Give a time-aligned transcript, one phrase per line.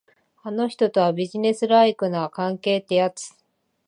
[0.41, 3.35] あの人とは、ビジネスライクな関係ってやつ。